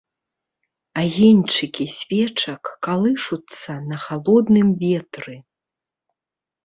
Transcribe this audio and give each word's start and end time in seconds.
Агеньчыкі 1.01 1.85
свечак 1.97 2.63
калышуцца 2.89 3.71
на 3.93 3.97
халодным 4.07 4.67
ветры. 4.85 5.35